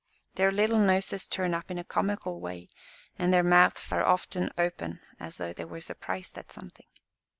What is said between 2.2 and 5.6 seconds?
way, and their mouths are often open as though